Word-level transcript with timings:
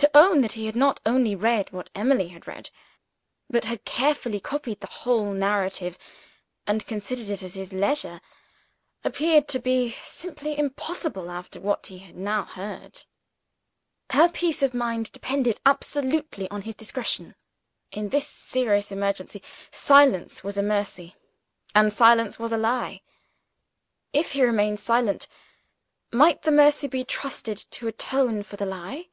To 0.00 0.10
own 0.14 0.42
that 0.42 0.52
he 0.52 0.66
had 0.66 0.76
not 0.76 1.00
only 1.06 1.34
read 1.34 1.70
what 1.72 1.88
Emily 1.94 2.28
had 2.28 2.46
read, 2.46 2.68
but 3.48 3.64
had 3.64 3.86
carefully 3.86 4.38
copied 4.38 4.80
the 4.80 4.86
whole 4.86 5.32
narrative 5.32 5.96
and 6.66 6.86
considered 6.86 7.30
it 7.30 7.42
at 7.42 7.52
his 7.52 7.72
leisure, 7.72 8.20
appeared 9.04 9.48
to 9.48 9.58
be 9.58 9.92
simply 9.92 10.58
impossible 10.58 11.30
after 11.30 11.58
what 11.58 11.86
he 11.86 11.96
had 12.00 12.14
now 12.14 12.44
heard. 12.44 13.04
Her 14.10 14.28
peace 14.28 14.60
of 14.60 14.74
mind 14.74 15.10
depended 15.12 15.60
absolutely 15.64 16.46
on 16.50 16.60
his 16.62 16.74
discretion. 16.74 17.34
In 17.90 18.10
this 18.10 18.28
serious 18.28 18.92
emergency, 18.92 19.42
silence 19.70 20.44
was 20.44 20.58
a 20.58 20.62
mercy, 20.62 21.16
and 21.74 21.90
silence 21.90 22.38
was 22.38 22.52
a 22.52 22.58
lie. 22.58 23.00
If 24.12 24.32
he 24.32 24.42
remained 24.44 24.78
silent, 24.78 25.26
might 26.12 26.42
the 26.42 26.52
mercy 26.52 26.86
be 26.86 27.02
trusted 27.02 27.64
to 27.70 27.88
atone 27.88 28.42
for 28.42 28.56
the 28.56 28.66
lie? 28.66 29.08